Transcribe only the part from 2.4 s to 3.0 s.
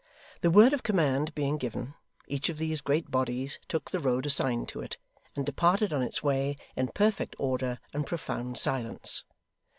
of these